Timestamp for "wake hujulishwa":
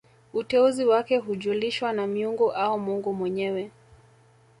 0.85-1.93